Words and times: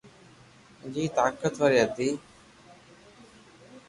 جي 0.93 1.03
طاقتواري 1.17 1.79
ھتي 1.87 2.07